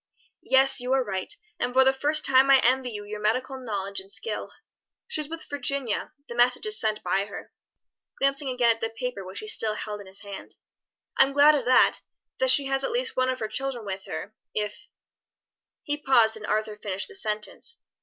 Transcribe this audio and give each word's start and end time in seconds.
"Yes, 0.47 0.79
you 0.79 0.93
are 0.93 1.03
right, 1.03 1.31
and 1.59 1.73
for 1.75 1.83
the 1.83 1.93
first 1.93 2.25
time 2.25 2.49
I 2.49 2.57
envy 2.63 2.89
you 2.89 3.05
your 3.05 3.19
medical 3.19 3.59
knowledge 3.59 3.99
and 3.99 4.11
skill. 4.11 4.51
She's 5.07 5.29
with 5.29 5.43
Virginia, 5.43 6.11
the 6.27 6.33
message 6.33 6.65
is 6.65 6.79
sent 6.79 7.03
by 7.03 7.25
her," 7.25 7.51
glancing 8.17 8.49
again 8.49 8.71
at 8.71 8.81
the 8.81 8.89
paper 8.89 9.23
which 9.23 9.41
he 9.41 9.47
still 9.47 9.75
held 9.75 10.01
in 10.01 10.07
his 10.07 10.21
hand. 10.21 10.55
"I'm 11.19 11.33
glad 11.33 11.53
of 11.53 11.65
that 11.65 11.99
that 12.39 12.49
she 12.49 12.65
has 12.65 12.83
at 12.83 12.89
least 12.89 13.15
one 13.15 13.29
of 13.29 13.37
her 13.39 13.47
children 13.47 13.85
with 13.85 14.05
her, 14.05 14.33
if" 14.55 14.89
He 15.83 15.97
paused 15.97 16.35
and 16.35 16.47
Arthur 16.47 16.77
finished 16.77 17.07
the 17.07 17.13
sentence. 17.13 17.77